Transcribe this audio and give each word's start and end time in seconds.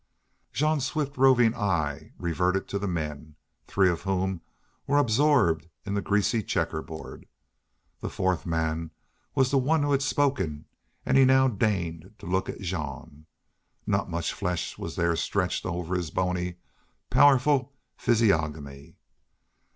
Jean's 0.51 0.83
swift 0.87 1.15
roving 1.15 1.53
eye 1.53 2.11
reverted 2.17 2.67
to 2.67 2.79
the 2.79 2.87
men, 2.87 3.35
three 3.67 3.87
of 3.87 4.01
whom 4.01 4.41
were 4.87 4.97
absorbed 4.97 5.69
in 5.85 5.93
the 5.93 6.01
greasy 6.01 6.41
checkerboard. 6.41 7.27
The 7.99 8.09
fourth 8.09 8.43
man 8.43 8.89
was 9.35 9.51
the 9.51 9.59
one 9.59 9.83
who 9.83 9.91
had 9.91 10.01
spoken 10.01 10.65
and 11.05 11.17
he 11.19 11.23
now 11.23 11.47
deigned 11.47 12.15
to 12.17 12.25
look 12.25 12.49
at 12.49 12.61
Jean. 12.61 13.27
Not 13.85 14.09
much 14.09 14.33
flesh 14.33 14.75
was 14.75 14.95
there 14.95 15.15
stretched 15.15 15.67
over 15.67 15.93
his 15.95 16.09
bony, 16.09 16.55
powerful 17.11 17.75
physiognomy. 17.95 18.95